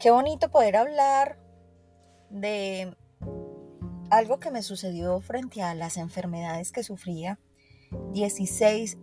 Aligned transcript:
Qué 0.00 0.10
bonito 0.10 0.48
poder 0.50 0.76
hablar 0.76 1.38
de 2.30 2.96
algo 4.08 4.40
que 4.40 4.50
me 4.50 4.62
sucedió 4.62 5.20
frente 5.20 5.60
a 5.60 5.74
las 5.74 5.98
enfermedades 5.98 6.72
que 6.72 6.82
sufría. 6.82 7.38
16 8.14 8.96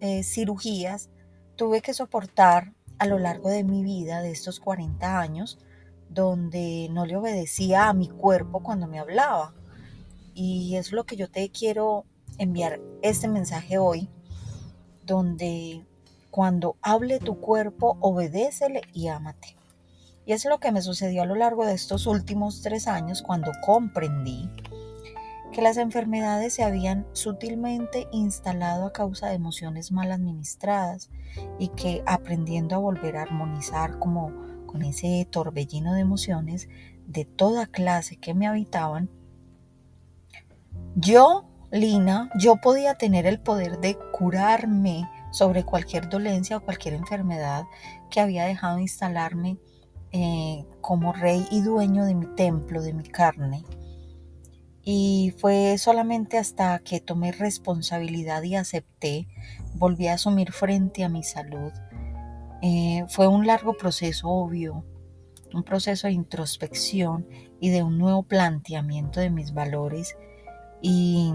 eh, 0.00 0.22
cirugías 0.22 1.10
tuve 1.54 1.82
que 1.82 1.92
soportar 1.92 2.72
a 2.98 3.04
lo 3.04 3.18
largo 3.18 3.50
de 3.50 3.62
mi 3.62 3.82
vida, 3.82 4.22
de 4.22 4.30
estos 4.30 4.58
40 4.58 5.20
años, 5.20 5.58
donde 6.08 6.88
no 6.92 7.04
le 7.04 7.16
obedecía 7.16 7.90
a 7.90 7.92
mi 7.92 8.08
cuerpo 8.08 8.62
cuando 8.62 8.86
me 8.86 9.00
hablaba. 9.00 9.52
Y 10.32 10.76
es 10.76 10.92
lo 10.92 11.04
que 11.04 11.16
yo 11.16 11.30
te 11.30 11.50
quiero 11.50 12.06
enviar 12.38 12.80
este 13.02 13.28
mensaje 13.28 13.76
hoy, 13.76 14.08
donde 15.04 15.84
cuando 16.30 16.78
hable 16.80 17.18
tu 17.18 17.38
cuerpo, 17.38 17.98
obedécele 18.00 18.80
y 18.94 19.08
ámate. 19.08 19.57
Y 20.28 20.34
es 20.34 20.44
lo 20.44 20.60
que 20.60 20.72
me 20.72 20.82
sucedió 20.82 21.22
a 21.22 21.24
lo 21.24 21.36
largo 21.36 21.64
de 21.64 21.72
estos 21.72 22.06
últimos 22.06 22.60
tres 22.60 22.86
años 22.86 23.22
cuando 23.22 23.50
comprendí 23.64 24.50
que 25.52 25.62
las 25.62 25.78
enfermedades 25.78 26.52
se 26.52 26.64
habían 26.64 27.06
sutilmente 27.14 28.08
instalado 28.12 28.84
a 28.84 28.92
causa 28.92 29.28
de 29.28 29.36
emociones 29.36 29.90
mal 29.90 30.12
administradas 30.12 31.08
y 31.58 31.68
que 31.68 32.02
aprendiendo 32.04 32.74
a 32.74 32.78
volver 32.78 33.16
a 33.16 33.22
armonizar 33.22 33.98
como 33.98 34.30
con 34.66 34.82
ese 34.82 35.26
torbellino 35.30 35.94
de 35.94 36.02
emociones 36.02 36.68
de 37.06 37.24
toda 37.24 37.64
clase 37.66 38.16
que 38.16 38.34
me 38.34 38.46
habitaban, 38.46 39.08
yo, 40.94 41.48
Lina, 41.70 42.28
yo 42.38 42.56
podía 42.56 42.96
tener 42.96 43.24
el 43.24 43.40
poder 43.40 43.80
de 43.80 43.96
curarme 44.12 45.08
sobre 45.32 45.64
cualquier 45.64 46.10
dolencia 46.10 46.58
o 46.58 46.64
cualquier 46.64 46.92
enfermedad 46.92 47.64
que 48.10 48.20
había 48.20 48.44
dejado 48.44 48.78
instalarme 48.78 49.56
eh, 50.12 50.64
como 50.80 51.12
rey 51.12 51.46
y 51.50 51.60
dueño 51.60 52.04
de 52.04 52.14
mi 52.14 52.26
templo, 52.34 52.82
de 52.82 52.94
mi 52.94 53.04
carne. 53.04 53.64
Y 54.82 55.34
fue 55.36 55.76
solamente 55.76 56.38
hasta 56.38 56.78
que 56.78 57.00
tomé 57.00 57.32
responsabilidad 57.32 58.42
y 58.42 58.54
acepté, 58.54 59.28
volví 59.74 60.08
a 60.08 60.14
asumir 60.14 60.52
frente 60.52 61.04
a 61.04 61.10
mi 61.10 61.22
salud. 61.22 61.72
Eh, 62.62 63.04
fue 63.08 63.28
un 63.28 63.46
largo 63.46 63.74
proceso, 63.76 64.28
obvio, 64.28 64.84
un 65.52 65.62
proceso 65.62 66.06
de 66.06 66.14
introspección 66.14 67.26
y 67.60 67.70
de 67.70 67.82
un 67.82 67.98
nuevo 67.98 68.22
planteamiento 68.22 69.20
de 69.20 69.30
mis 69.30 69.52
valores. 69.52 70.16
Y 70.80 71.32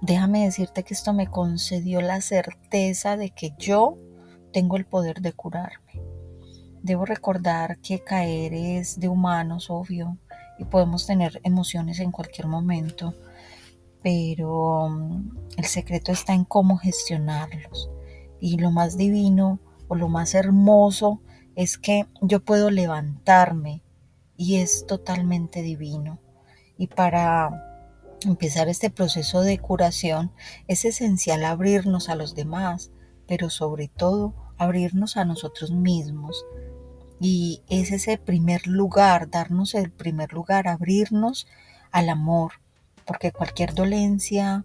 déjame 0.00 0.44
decirte 0.44 0.82
que 0.82 0.94
esto 0.94 1.12
me 1.12 1.28
concedió 1.28 2.00
la 2.00 2.20
certeza 2.20 3.16
de 3.16 3.30
que 3.30 3.54
yo 3.58 3.96
tengo 4.52 4.76
el 4.76 4.84
poder 4.84 5.20
de 5.20 5.32
curarme. 5.32 6.01
Debo 6.82 7.04
recordar 7.04 7.78
que 7.78 8.00
caer 8.00 8.54
es 8.54 8.98
de 8.98 9.08
humanos, 9.08 9.70
obvio, 9.70 10.18
y 10.58 10.64
podemos 10.64 11.06
tener 11.06 11.40
emociones 11.44 12.00
en 12.00 12.10
cualquier 12.10 12.48
momento, 12.48 13.14
pero 14.02 14.88
mm, 14.88 15.36
el 15.58 15.64
secreto 15.64 16.10
está 16.10 16.34
en 16.34 16.44
cómo 16.44 16.76
gestionarlos. 16.78 17.88
Y 18.40 18.58
lo 18.58 18.72
más 18.72 18.96
divino 18.96 19.60
o 19.86 19.94
lo 19.94 20.08
más 20.08 20.34
hermoso 20.34 21.20
es 21.54 21.78
que 21.78 22.06
yo 22.20 22.44
puedo 22.44 22.70
levantarme 22.70 23.82
y 24.36 24.56
es 24.56 24.84
totalmente 24.86 25.62
divino. 25.62 26.18
Y 26.76 26.88
para 26.88 27.50
empezar 28.24 28.68
este 28.68 28.90
proceso 28.90 29.42
de 29.42 29.58
curación 29.58 30.32
es 30.66 30.84
esencial 30.84 31.44
abrirnos 31.44 32.08
a 32.08 32.16
los 32.16 32.34
demás, 32.34 32.90
pero 33.28 33.50
sobre 33.50 33.86
todo 33.86 34.34
abrirnos 34.58 35.16
a 35.16 35.24
nosotros 35.24 35.70
mismos, 35.70 36.44
y 37.24 37.62
es 37.68 37.92
ese 37.92 38.18
primer 38.18 38.66
lugar, 38.66 39.30
darnos 39.30 39.76
el 39.76 39.92
primer 39.92 40.32
lugar, 40.32 40.66
abrirnos 40.66 41.46
al 41.92 42.08
amor, 42.08 42.54
porque 43.06 43.30
cualquier 43.30 43.74
dolencia 43.74 44.64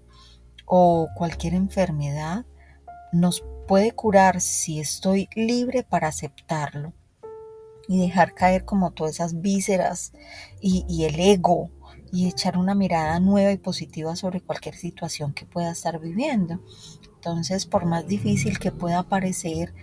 o 0.65 1.07
cualquier 1.15 1.53
enfermedad 1.53 2.47
nos 3.13 3.43
puede 3.67 3.91
curar 3.91 4.41
si 4.41 4.79
estoy 4.79 5.29
libre 5.35 5.83
para 5.83 6.07
aceptarlo 6.07 6.93
y 7.87 8.01
dejar 8.01 8.33
caer 8.33 8.65
como 8.65 8.89
todas 8.89 9.13
esas 9.13 9.39
vísceras 9.39 10.13
y, 10.59 10.83
y, 10.89 11.05
el 11.05 11.19
ego 11.19 11.69
y 12.11 12.27
echar 12.27 12.57
una 12.57 12.73
mirada 12.73 13.19
nueva 13.19 13.51
y 13.51 13.57
positiva 13.57 14.15
sobre 14.15 14.41
cualquier 14.41 14.73
situación 14.73 15.31
que 15.31 15.45
pueda 15.45 15.71
estar 15.73 15.99
viviendo. 15.99 16.59
Entonces, 17.13 17.67
por 17.67 17.85
más 17.85 18.07
difícil 18.07 18.57
que 18.57 18.71
pueda 18.71 19.03
parecer, 19.03 19.75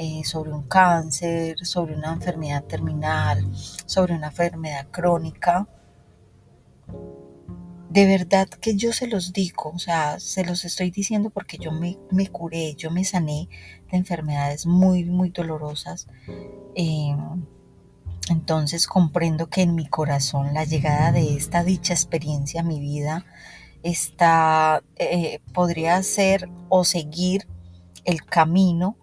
eh, 0.00 0.22
sobre 0.24 0.52
un 0.52 0.62
cáncer, 0.62 1.58
sobre 1.66 1.96
una 1.96 2.12
enfermedad 2.12 2.62
terminal, 2.62 3.44
sobre 3.84 4.14
una 4.14 4.28
enfermedad 4.28 4.86
crónica. 4.92 5.66
De 7.90 8.06
verdad 8.06 8.48
que 8.48 8.76
yo 8.76 8.92
se 8.92 9.08
los 9.08 9.32
digo, 9.32 9.72
o 9.74 9.78
sea, 9.80 10.20
se 10.20 10.44
los 10.44 10.64
estoy 10.64 10.92
diciendo 10.92 11.30
porque 11.30 11.58
yo 11.58 11.72
me, 11.72 11.96
curé, 12.28 12.76
yo 12.76 12.92
me 12.92 13.04
sané 13.04 13.48
de 13.90 13.96
enfermedades 13.96 14.66
muy, 14.66 15.04
muy 15.04 15.30
dolorosas. 15.30 16.06
Eh, 16.76 17.16
entonces 18.30 18.86
comprendo 18.86 19.48
que 19.48 19.62
en 19.62 19.74
mi 19.74 19.88
corazón 19.88 20.54
la 20.54 20.62
llegada 20.62 21.10
de 21.10 21.34
esta 21.34 21.64
dicha 21.64 21.92
experiencia 21.92 22.60
a 22.60 22.64
mi 22.64 22.78
vida 22.78 23.26
está, 23.82 24.84
eh, 24.94 25.40
podría 25.52 26.00
ser 26.04 26.48
o 26.68 26.84
seguir 26.84 27.48
el 28.04 28.24
camino 28.24 28.96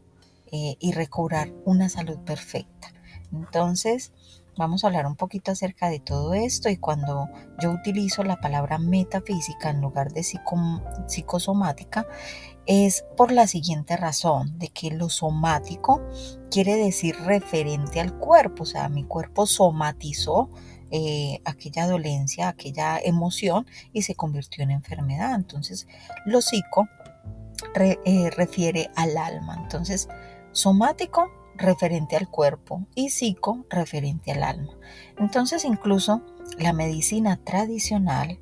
eh, 0.55 0.77
y 0.79 0.93
recobrar 0.93 1.51
una 1.65 1.89
salud 1.89 2.17
perfecta. 2.19 2.93
Entonces, 3.33 4.13
vamos 4.55 4.83
a 4.83 4.87
hablar 4.87 5.05
un 5.05 5.17
poquito 5.17 5.51
acerca 5.51 5.89
de 5.89 5.99
todo 5.99 6.33
esto 6.33 6.69
y 6.69 6.77
cuando 6.77 7.27
yo 7.59 7.71
utilizo 7.71 8.23
la 8.23 8.39
palabra 8.39 8.77
metafísica 8.77 9.69
en 9.69 9.81
lugar 9.81 10.13
de 10.13 10.23
psicosomática, 10.23 12.07
es 12.65 13.03
por 13.17 13.33
la 13.33 13.47
siguiente 13.47 13.97
razón, 13.97 14.57
de 14.57 14.69
que 14.69 14.91
lo 14.91 15.09
somático 15.09 16.01
quiere 16.49 16.77
decir 16.77 17.17
referente 17.25 17.99
al 17.99 18.17
cuerpo, 18.17 18.63
o 18.63 18.65
sea, 18.65 18.87
mi 18.87 19.03
cuerpo 19.03 19.47
somatizó 19.47 20.49
eh, 20.89 21.41
aquella 21.43 21.85
dolencia, 21.85 22.47
aquella 22.47 22.97
emoción 22.97 23.67
y 23.91 24.03
se 24.03 24.15
convirtió 24.15 24.63
en 24.63 24.71
enfermedad. 24.71 25.35
Entonces, 25.35 25.85
lo 26.25 26.39
psico 26.39 26.87
eh, 27.75 28.29
refiere 28.31 28.89
al 28.95 29.17
alma. 29.17 29.59
Entonces, 29.61 30.07
somático 30.55 31.29
referente 31.57 32.15
al 32.15 32.29
cuerpo 32.29 32.87
y 32.95 33.09
psico 33.09 33.65
referente 33.69 34.31
al 34.31 34.43
alma. 34.43 34.73
Entonces 35.19 35.65
incluso 35.65 36.21
la 36.57 36.73
medicina 36.73 37.37
tradicional 37.43 38.39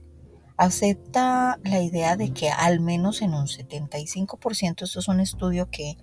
acepta 0.57 1.59
la 1.63 1.81
idea 1.81 2.15
de 2.15 2.31
que 2.31 2.49
al 2.49 2.79
menos 2.79 3.21
en 3.23 3.33
un 3.33 3.47
75%, 3.47 4.83
esto 4.83 4.99
es 4.99 5.07
un 5.07 5.19
estudio 5.19 5.69
que, 5.69 5.97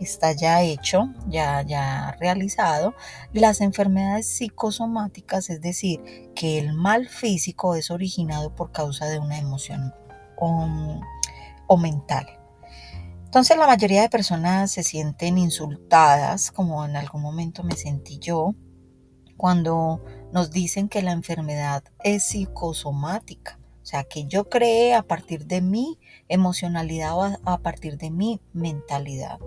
está 0.00 0.32
ya 0.32 0.62
hecho, 0.62 1.10
ya, 1.28 1.62
ya 1.62 2.16
realizado, 2.18 2.92
las 3.32 3.60
enfermedades 3.60 4.26
psicosomáticas, 4.26 5.48
es 5.48 5.60
decir, 5.60 6.00
que 6.34 6.58
el 6.58 6.72
mal 6.72 7.08
físico 7.08 7.76
es 7.76 7.88
originado 7.92 8.52
por 8.56 8.72
causa 8.72 9.06
de 9.06 9.20
una 9.20 9.38
emoción 9.38 9.94
o 10.38 11.76
mental. 11.76 12.41
Entonces 13.32 13.56
la 13.56 13.66
mayoría 13.66 14.02
de 14.02 14.10
personas 14.10 14.70
se 14.70 14.82
sienten 14.82 15.38
insultadas, 15.38 16.52
como 16.52 16.84
en 16.84 16.96
algún 16.96 17.22
momento 17.22 17.62
me 17.62 17.74
sentí 17.74 18.18
yo, 18.18 18.54
cuando 19.38 20.04
nos 20.34 20.50
dicen 20.50 20.90
que 20.90 21.00
la 21.00 21.12
enfermedad 21.12 21.82
es 22.04 22.24
psicosomática. 22.24 23.58
O 23.82 23.86
sea, 23.86 24.04
que 24.04 24.26
yo 24.26 24.50
creé 24.50 24.92
a 24.92 25.02
partir 25.02 25.46
de 25.46 25.62
mi 25.62 25.98
emocionalidad 26.28 27.16
o 27.16 27.38
a, 27.46 27.58
partir 27.62 27.96
de 27.96 28.10
mi 28.10 28.38
mentalidad. 28.52 29.38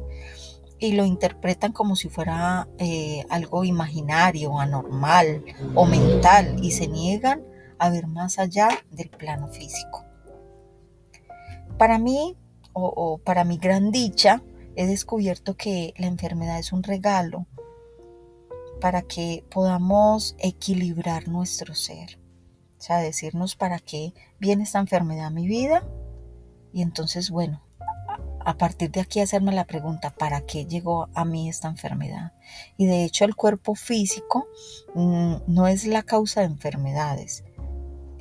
Y 0.79 0.93
lo 0.93 1.05
interpretan 1.05 1.71
como 1.71 1.95
si 1.95 2.09
fuera 2.09 2.67
eh, 2.79 3.23
algo 3.29 3.65
imaginario, 3.65 4.59
anormal 4.59 5.45
o 5.75 5.85
mental 5.85 6.57
y 6.59 6.71
se 6.71 6.87
niegan 6.87 7.43
a 7.77 7.91
ver 7.91 8.07
más 8.07 8.39
allá 8.39 8.69
del 8.89 9.11
plano 9.11 9.47
físico. 9.47 10.03
Para 11.77 11.99
mí, 11.99 12.35
o, 12.75 13.17
para 13.19 13.45
mi 13.45 13.57
gran 13.57 13.91
dicha, 13.91 14.43
he 14.75 14.85
descubierto 14.85 15.55
que 15.55 15.93
la 15.97 16.07
enfermedad 16.07 16.59
es 16.59 16.73
un 16.73 16.83
regalo 16.83 17.47
para 18.81 19.01
que 19.01 19.45
podamos 19.49 20.35
equilibrar 20.39 21.29
nuestro 21.29 21.73
ser. 21.73 22.19
O 22.77 22.81
sea, 22.81 22.97
decirnos 22.97 23.55
para 23.55 23.79
qué 23.79 24.13
viene 24.39 24.63
esta 24.63 24.79
enfermedad 24.79 25.27
a 25.27 25.31
mi 25.31 25.47
vida. 25.47 25.87
Y 26.73 26.81
entonces, 26.81 27.29
bueno, 27.29 27.63
a 28.45 28.57
partir 28.57 28.91
de 28.91 28.99
aquí 28.99 29.21
hacerme 29.21 29.53
la 29.53 29.65
pregunta, 29.65 30.13
¿para 30.13 30.41
qué 30.41 30.65
llegó 30.65 31.07
a 31.13 31.23
mí 31.23 31.47
esta 31.47 31.69
enfermedad? 31.69 32.33
Y 32.77 32.85
de 32.85 33.05
hecho 33.05 33.23
el 33.23 33.35
cuerpo 33.35 33.73
físico 33.73 34.47
mm, 34.93 35.35
no 35.47 35.67
es 35.67 35.87
la 35.87 36.03
causa 36.03 36.41
de 36.41 36.47
enfermedades. 36.47 37.44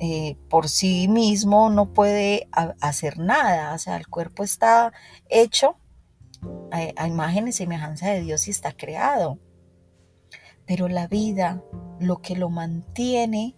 Eh, 0.07 0.37
por 0.51 0.69
sí 0.69 1.07
mismo 1.07 1.71
no 1.71 1.91
puede 1.91 2.47
hacer 2.79 3.17
nada, 3.17 3.73
o 3.73 3.79
sea, 3.79 3.97
el 3.97 4.07
cuerpo 4.07 4.43
está 4.43 4.93
hecho 5.29 5.79
a, 6.71 7.07
imagen 7.07 7.47
y 7.47 7.51
semejanza 7.51 8.11
de 8.11 8.21
Dios 8.21 8.47
y 8.47 8.51
está 8.51 8.73
creado. 8.73 9.39
pero 10.67 10.87
la 10.89 11.07
vida, 11.07 11.63
lo 11.99 12.21
que 12.21 12.35
lo 12.35 12.51
mantiene 12.51 13.55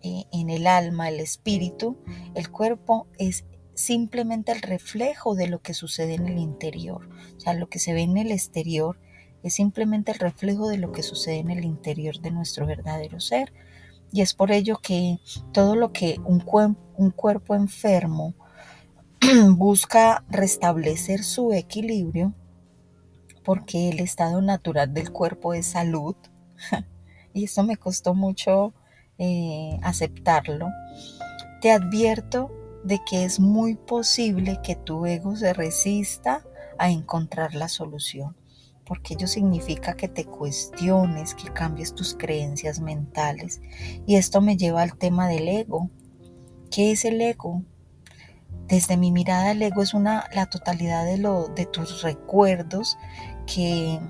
eh, 0.00 0.24
en 0.32 0.48
el 0.48 0.66
alma, 0.66 1.10
el 1.10 1.20
espíritu, 1.20 1.98
el 2.34 2.50
cuerpo 2.50 3.06
es 3.18 3.44
simplemente 3.74 4.52
el 4.52 4.62
reflejo 4.62 5.34
de 5.34 5.48
lo 5.48 5.60
que 5.60 5.74
sucede 5.74 6.14
en 6.14 6.28
el 6.28 6.38
interior. 6.38 7.10
O 7.36 7.40
sea, 7.40 7.52
lo 7.52 7.68
que 7.68 7.78
se 7.78 7.92
ve 7.92 8.02
en 8.02 8.16
el 8.16 8.30
exterior 8.30 8.98
es 9.42 9.52
simplemente 9.52 10.12
el 10.12 10.18
reflejo 10.18 10.66
de 10.68 10.78
lo 10.78 10.92
que 10.92 11.02
sucede 11.02 11.40
en 11.40 11.50
el 11.50 11.64
interior 11.66 12.20
de 12.20 12.30
nuestro 12.30 12.64
verdadero 12.64 13.20
ser. 13.20 13.52
Y 14.12 14.22
es 14.22 14.34
por 14.34 14.50
ello 14.50 14.78
que 14.82 15.18
todo 15.52 15.76
lo 15.76 15.92
que 15.92 16.18
un, 16.24 16.40
cuerpo 17.10 17.54
enfermo 17.54 18.34
busca 19.50 20.24
restablecer 20.30 21.22
su 21.22 21.52
equilibrio, 21.52 22.34
porque 23.44 23.90
el 23.90 24.00
estado 24.00 24.40
natural 24.40 24.94
del 24.94 25.12
cuerpo 25.12 25.54
es 25.54 25.66
salud, 25.66 26.16
y 27.34 27.44
eso 27.44 27.62
me 27.62 27.76
costó 27.76 28.14
mucho 28.14 28.72
eh, 29.18 29.78
aceptarlo, 29.82 30.68
te 31.60 31.70
advierto 31.70 32.50
de 32.84 33.00
que 33.08 33.24
es 33.24 33.40
muy 33.40 33.74
posible 33.74 34.60
que 34.62 34.76
tu 34.76 35.04
ego 35.06 35.36
se 35.36 35.52
resista 35.52 36.44
a 36.78 36.90
encontrar 36.90 37.54
la 37.54 37.68
solución, 37.68 38.36
porque 38.88 39.14
ello 39.14 39.26
significa 39.26 39.94
que 39.94 40.08
te 40.08 40.24
cuestiones, 40.24 41.34
que 41.34 41.52
cambies 41.52 41.94
tus 41.94 42.14
creencias 42.14 42.80
mentales. 42.80 43.60
Y 44.06 44.16
esto 44.16 44.40
me 44.40 44.56
lleva 44.56 44.80
al 44.80 44.96
tema 44.96 45.28
del 45.28 45.46
ego. 45.46 45.90
¿Qué 46.70 46.92
es 46.92 47.04
el 47.04 47.20
ego? 47.20 47.62
Desde 48.66 48.96
mi 48.96 49.12
mirada, 49.12 49.52
el 49.52 49.62
ego 49.62 49.82
es 49.82 49.92
una, 49.92 50.24
la 50.34 50.46
totalidad 50.46 51.04
de, 51.04 51.18
lo, 51.18 51.48
de 51.48 51.66
tus 51.66 52.02
recuerdos 52.02 52.96
que 53.46 54.00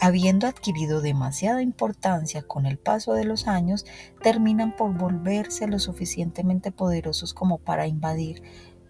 habiendo 0.00 0.46
adquirido 0.46 1.00
demasiada 1.00 1.60
importancia 1.60 2.42
con 2.42 2.66
el 2.66 2.78
paso 2.78 3.14
de 3.14 3.24
los 3.24 3.48
años, 3.48 3.84
terminan 4.22 4.74
por 4.76 4.96
volverse 4.96 5.66
lo 5.66 5.78
suficientemente 5.78 6.72
poderosos 6.72 7.34
como 7.34 7.58
para 7.58 7.86
invadir 7.86 8.42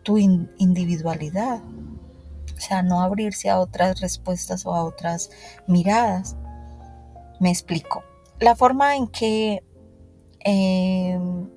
tu 0.02 0.18
individualidad. 0.18 1.62
O 2.60 2.62
sea, 2.62 2.82
no 2.82 3.00
abrirse 3.00 3.48
a 3.48 3.58
otras 3.58 4.00
respuestas 4.02 4.66
o 4.66 4.74
a 4.74 4.84
otras 4.84 5.30
miradas. 5.66 6.36
Me 7.40 7.48
explico. 7.48 8.04
La 8.38 8.54
forma 8.54 8.96
en 8.96 9.06
que 9.08 9.64
em, 10.40 11.48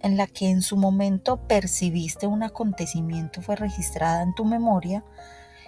en 0.00 0.16
la 0.16 0.26
que 0.26 0.48
en 0.48 0.62
su 0.62 0.78
momento 0.78 1.36
percibiste 1.46 2.26
un 2.26 2.42
acontecimiento 2.42 3.42
fue 3.42 3.56
registrada 3.56 4.22
en 4.22 4.34
tu 4.34 4.46
memoria 4.46 5.04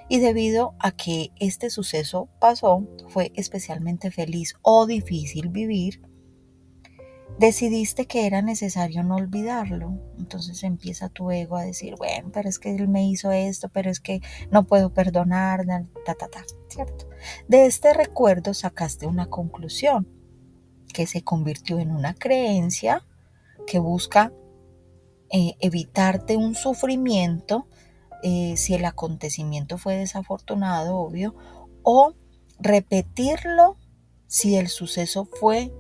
y 0.09 0.21
debido 0.21 0.75
a 0.79 0.93
que 0.93 1.33
este 1.37 1.69
suceso 1.69 2.29
pasó, 2.41 2.87
fue 3.09 3.31
especialmente 3.35 4.11
feliz 4.11 4.55
o 4.63 4.87
difícil 4.87 5.51
vivir, 5.51 6.01
decidiste 7.39 8.07
que 8.07 8.27
era 8.27 8.43
necesario 8.43 9.03
no 9.05 9.17
olvidarlo. 9.17 9.99
Entonces 10.19 10.63
empieza 10.65 11.09
tu 11.09 11.31
ego 11.31 11.57
a 11.57 11.63
decir, 11.63 11.95
bueno, 11.97 12.31
pero 12.33 12.49
es 12.49 12.59
que 12.59 12.75
él 12.75 12.89
me 12.89 13.09
hizo 13.09 13.31
esto, 13.31 13.69
pero 13.69 13.91
es 13.91 14.01
que 14.01 14.21
no 14.51 14.65
puedo 14.65 14.93
perdonar, 14.93 15.65
ta, 16.05 16.15
ta, 16.15 16.29
ta, 16.29 16.45
¿cierto? 16.69 17.09
De 17.47 17.67
este 17.67 17.95
recuerdo 17.95 18.55
sacaste 18.55 19.07
una 19.07 19.27
conclusión 19.27 20.09
que 20.93 21.07
se 21.07 21.23
convirtió 21.23 21.79
en 21.79 21.91
una 21.91 22.15
creencia 22.15 23.05
que 23.67 23.79
busca 23.79 24.33
eh, 25.31 25.55
evitarte 25.61 26.37
un 26.37 26.55
sufrimiento 26.55 27.67
eh, 28.23 28.57
si 28.57 28.75
el 28.75 28.85
acontecimiento 28.85 29.79
fue 29.79 29.97
desafortunado, 29.97 30.97
obvio, 30.97 31.35
o 31.83 32.15
repetirlo 32.59 33.77
si 34.27 34.57
el 34.57 34.69
suceso 34.69 35.29
fue 35.41 35.73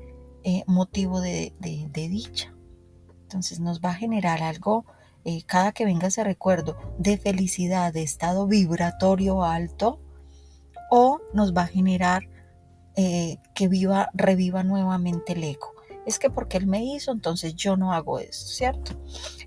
eh, 0.48 0.64
motivo 0.66 1.20
de, 1.20 1.52
dicha. 1.60 2.54
Entonces 3.22 3.60
nos 3.60 3.80
va 3.80 3.90
a 3.90 3.94
generar 3.94 4.42
algo, 4.42 4.86
eh, 5.24 5.42
cada 5.44 5.72
que 5.72 5.84
venga 5.84 6.08
ese 6.08 6.24
recuerdo, 6.24 6.76
de 6.98 7.18
felicidad, 7.18 7.92
de 7.92 8.02
estado 8.02 8.46
vibratorio 8.46 9.44
alto, 9.44 10.00
o 10.90 11.20
nos 11.34 11.54
va 11.54 11.62
a 11.62 11.66
generar 11.66 12.28
que 13.54 13.68
viva, 13.68 14.10
reviva 14.12 14.64
nuevamente 14.64 15.34
el 15.34 15.44
eco 15.44 15.72
es 16.08 16.18
que 16.18 16.30
porque 16.30 16.56
él 16.56 16.66
me 16.66 16.82
hizo, 16.82 17.12
entonces 17.12 17.54
yo 17.54 17.76
no 17.76 17.92
hago 17.92 18.18
esto, 18.18 18.46
¿cierto? 18.46 18.92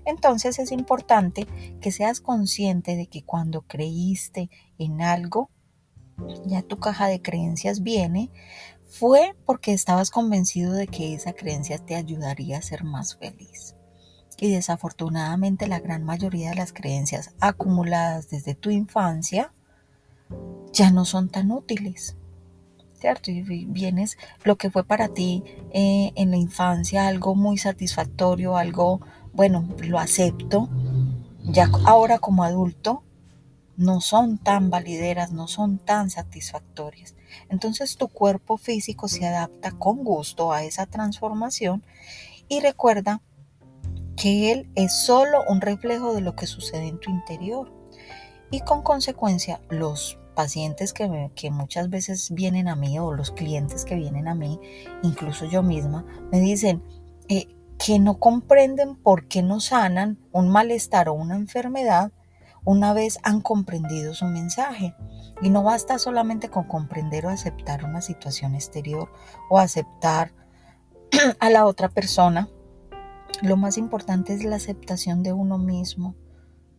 Entonces 0.04 0.60
es 0.60 0.70
importante 0.70 1.46
que 1.80 1.90
seas 1.90 2.20
consciente 2.20 2.94
de 2.94 3.08
que 3.08 3.24
cuando 3.24 3.62
creíste 3.62 4.48
en 4.78 5.02
algo, 5.02 5.50
ya 6.46 6.62
tu 6.62 6.78
caja 6.78 7.08
de 7.08 7.20
creencias 7.20 7.82
viene, 7.82 8.30
fue 8.92 9.34
porque 9.46 9.72
estabas 9.72 10.10
convencido 10.10 10.74
de 10.74 10.86
que 10.86 11.14
esa 11.14 11.32
creencia 11.32 11.78
te 11.78 11.96
ayudaría 11.96 12.58
a 12.58 12.62
ser 12.62 12.84
más 12.84 13.16
feliz. 13.16 13.74
Y 14.38 14.52
desafortunadamente 14.52 15.66
la 15.66 15.80
gran 15.80 16.04
mayoría 16.04 16.50
de 16.50 16.56
las 16.56 16.74
creencias 16.74 17.32
acumuladas 17.40 18.28
desde 18.28 18.54
tu 18.54 18.70
infancia 18.70 19.50
ya 20.72 20.90
no 20.90 21.06
son 21.06 21.30
tan 21.30 21.50
útiles. 21.50 22.16
¿cierto? 23.00 23.30
Y 23.30 23.42
vienes 23.64 24.16
lo 24.44 24.56
que 24.56 24.70
fue 24.70 24.84
para 24.84 25.08
ti 25.08 25.42
eh, 25.72 26.12
en 26.14 26.30
la 26.30 26.36
infancia 26.36 27.08
algo 27.08 27.34
muy 27.34 27.58
satisfactorio, 27.58 28.56
algo, 28.56 29.00
bueno, 29.32 29.68
lo 29.78 29.98
acepto, 29.98 30.68
ya 31.42 31.68
ahora 31.84 32.18
como 32.18 32.44
adulto 32.44 33.02
no 33.76 34.00
son 34.00 34.38
tan 34.38 34.70
valideras, 34.70 35.32
no 35.32 35.48
son 35.48 35.78
tan 35.78 36.10
satisfactorias. 36.10 37.14
Entonces 37.48 37.96
tu 37.96 38.08
cuerpo 38.08 38.56
físico 38.56 39.08
se 39.08 39.26
adapta 39.26 39.72
con 39.72 40.04
gusto 40.04 40.52
a 40.52 40.64
esa 40.64 40.86
transformación 40.86 41.82
y 42.48 42.60
recuerda 42.60 43.22
que 44.16 44.52
él 44.52 44.70
es 44.74 45.04
solo 45.04 45.42
un 45.48 45.60
reflejo 45.60 46.14
de 46.14 46.20
lo 46.20 46.36
que 46.36 46.46
sucede 46.46 46.88
en 46.88 47.00
tu 47.00 47.10
interior. 47.10 47.72
Y 48.50 48.60
con 48.60 48.82
consecuencia 48.82 49.60
los 49.70 50.18
pacientes 50.34 50.92
que, 50.92 51.30
que, 51.34 51.50
muchas 51.50 51.90
veces 51.90 52.30
vienen 52.30 52.68
a 52.68 52.76
mí 52.76 52.98
o 52.98 53.12
los 53.12 53.30
clientes 53.30 53.84
que 53.84 53.94
vienen 53.94 54.28
a 54.28 54.34
mí, 54.34 54.58
incluso 55.02 55.46
yo 55.46 55.62
misma, 55.62 56.04
me 56.30 56.40
dicen 56.40 56.82
eh, 57.28 57.48
que 57.78 57.98
no 57.98 58.18
comprenden 58.18 58.96
por 58.96 59.26
qué 59.28 59.42
no 59.42 59.60
sanan 59.60 60.18
un 60.32 60.48
malestar 60.48 61.08
o 61.08 61.14
una 61.14 61.34
enfermedad 61.36 62.12
una 62.64 62.92
vez 62.92 63.18
han 63.22 63.40
comprendido 63.40 64.14
su 64.14 64.26
mensaje. 64.26 64.94
Y 65.40 65.50
no 65.50 65.62
basta 65.62 65.98
solamente 65.98 66.48
con 66.48 66.64
comprender 66.64 67.26
o 67.26 67.30
aceptar 67.30 67.84
una 67.84 68.00
situación 68.00 68.54
exterior 68.54 69.10
o 69.50 69.58
aceptar 69.58 70.32
a 71.40 71.50
la 71.50 71.66
otra 71.66 71.88
persona. 71.88 72.48
Lo 73.42 73.56
más 73.56 73.76
importante 73.78 74.34
es 74.34 74.44
la 74.44 74.56
aceptación 74.56 75.22
de 75.22 75.32
uno 75.32 75.58
mismo 75.58 76.14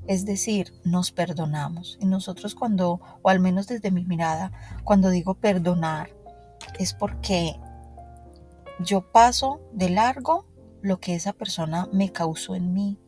es 0.07 0.25
decir, 0.25 0.73
nos 0.83 1.11
perdonamos. 1.11 1.97
Y 2.01 2.05
nosotros 2.05 2.55
cuando, 2.55 2.99
o 3.21 3.29
al 3.29 3.39
menos 3.39 3.67
desde 3.67 3.91
mi 3.91 4.03
mirada, 4.03 4.51
cuando 4.83 5.09
digo 5.09 5.35
perdonar, 5.35 6.09
es 6.79 6.93
porque 6.93 7.59
yo 8.79 9.11
paso 9.11 9.61
de 9.71 9.89
largo 9.89 10.45
lo 10.81 10.99
que 10.99 11.15
esa 11.15 11.33
persona 11.33 11.87
me 11.91 12.11
causó 12.11 12.55
en 12.55 12.73
mí. 12.73 12.99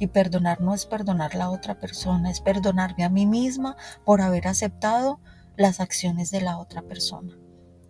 Y 0.00 0.06
perdonar 0.06 0.60
no 0.60 0.74
es 0.74 0.86
perdonar 0.86 1.34
a 1.34 1.38
la 1.38 1.50
otra 1.50 1.78
persona, 1.78 2.30
es 2.30 2.40
perdonarme 2.40 3.04
a 3.04 3.08
mí 3.08 3.26
misma 3.26 3.76
por 4.04 4.20
haber 4.20 4.46
aceptado 4.46 5.20
las 5.56 5.80
acciones 5.80 6.30
de 6.30 6.40
la 6.40 6.58
otra 6.58 6.82
persona. 6.82 7.36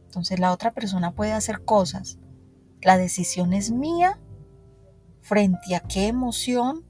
Entonces 0.07 0.41
la 0.41 0.53
otra 0.53 0.71
persona 0.71 1.15
puede 1.15 1.33
hacer 1.33 1.65
cosas. 1.65 2.19
La 2.81 2.97
decisión 2.97 3.53
es 3.53 3.71
mía 3.71 4.19
frente 5.21 5.77
a 5.77 5.81
qué 5.81 6.07
emoción 6.07 6.87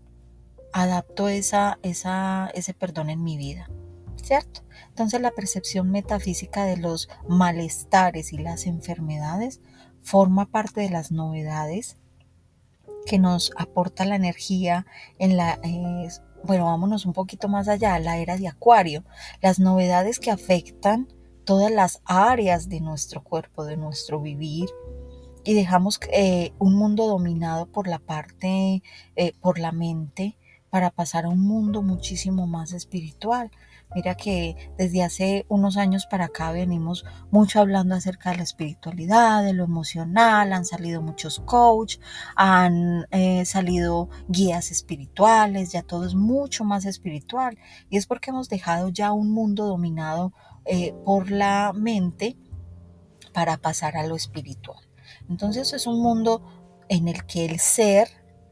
adapto 0.72 1.28
esa, 1.28 1.78
esa, 1.82 2.50
ese 2.54 2.74
perdón 2.74 3.10
en 3.10 3.24
mi 3.24 3.36
vida. 3.36 3.68
¿Cierto? 4.22 4.62
Entonces 4.88 5.20
la 5.20 5.30
percepción 5.30 5.90
metafísica 5.90 6.64
de 6.64 6.76
los 6.76 7.08
malestares 7.28 8.32
y 8.32 8.38
las 8.38 8.66
enfermedades 8.66 9.60
forma 10.02 10.46
parte 10.46 10.80
de 10.82 10.90
las 10.90 11.10
novedades 11.10 11.96
que 13.08 13.18
nos 13.18 13.52
aporta 13.56 14.04
la 14.04 14.16
energía 14.16 14.86
en 15.18 15.36
la... 15.36 15.58
bueno, 16.44 16.66
vámonos 16.66 17.06
un 17.06 17.14
poquito 17.14 17.48
más 17.48 17.66
allá, 17.66 17.98
la 17.98 18.18
era 18.18 18.36
de 18.36 18.48
Acuario, 18.48 19.04
las 19.40 19.58
novedades 19.58 20.20
que 20.20 20.30
afectan 20.30 21.08
todas 21.44 21.72
las 21.72 22.02
áreas 22.04 22.68
de 22.68 22.80
nuestro 22.80 23.24
cuerpo, 23.24 23.64
de 23.64 23.78
nuestro 23.78 24.20
vivir, 24.20 24.68
y 25.42 25.54
dejamos 25.54 25.98
eh, 26.12 26.52
un 26.58 26.74
mundo 26.74 27.06
dominado 27.06 27.66
por 27.66 27.88
la 27.88 27.98
parte, 27.98 28.82
eh, 29.16 29.32
por 29.40 29.58
la 29.58 29.72
mente, 29.72 30.36
para 30.68 30.90
pasar 30.90 31.24
a 31.24 31.30
un 31.30 31.40
mundo 31.40 31.80
muchísimo 31.80 32.46
más 32.46 32.72
espiritual. 32.72 33.50
Mira 33.94 34.14
que 34.14 34.54
desde 34.76 35.02
hace 35.02 35.46
unos 35.48 35.78
años 35.78 36.06
para 36.06 36.26
acá 36.26 36.52
venimos 36.52 37.06
mucho 37.30 37.60
hablando 37.60 37.94
acerca 37.94 38.30
de 38.30 38.36
la 38.38 38.42
espiritualidad, 38.42 39.42
de 39.42 39.54
lo 39.54 39.64
emocional, 39.64 40.52
han 40.52 40.66
salido 40.66 41.00
muchos 41.00 41.40
coach, 41.40 41.96
han 42.36 43.06
eh, 43.10 43.44
salido 43.46 44.10
guías 44.28 44.70
espirituales, 44.70 45.72
ya 45.72 45.82
todo 45.82 46.04
es 46.04 46.14
mucho 46.14 46.64
más 46.64 46.84
espiritual. 46.84 47.56
Y 47.88 47.96
es 47.96 48.06
porque 48.06 48.30
hemos 48.30 48.50
dejado 48.50 48.90
ya 48.90 49.12
un 49.12 49.30
mundo 49.30 49.66
dominado 49.66 50.34
eh, 50.66 50.94
por 51.06 51.30
la 51.30 51.72
mente 51.74 52.36
para 53.32 53.56
pasar 53.56 53.96
a 53.96 54.06
lo 54.06 54.16
espiritual. 54.16 54.86
Entonces 55.30 55.72
es 55.72 55.86
un 55.86 56.02
mundo 56.02 56.42
en 56.90 57.08
el 57.08 57.24
que 57.24 57.46
el 57.46 57.58
ser 57.58 58.08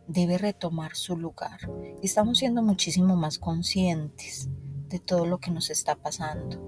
debe 0.08 0.38
retomar 0.38 0.94
su 0.94 1.16
lugar. 1.16 1.60
Estamos 2.02 2.38
siendo 2.38 2.62
muchísimo 2.62 3.16
más 3.16 3.38
conscientes 3.38 4.48
de 4.88 4.98
todo 4.98 5.26
lo 5.26 5.38
que 5.38 5.50
nos 5.50 5.70
está 5.70 5.96
pasando. 5.96 6.60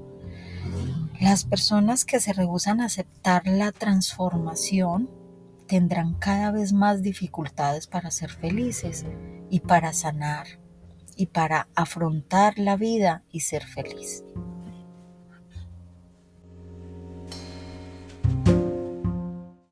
Las 1.21 1.45
personas 1.45 2.05
que 2.05 2.21
se 2.21 2.33
rehusan 2.33 2.81
a 2.81 2.87
aceptar 2.87 3.47
la 3.47 3.73
transformación 3.73 5.11
tendrán 5.67 6.15
cada 6.15 6.51
vez 6.51 6.73
más 6.73 7.03
dificultades 7.03 7.87
para 7.87 8.11
ser 8.11 8.31
felices 8.31 9.05
y 9.51 9.61
para 9.61 9.93
sanar 9.93 10.47
y 11.17 11.27
para 11.27 11.69
afrontar 11.75 12.59
la 12.59 12.77
vida 12.77 13.25
y 13.31 13.41
ser 13.41 13.67
feliz. 13.67 14.25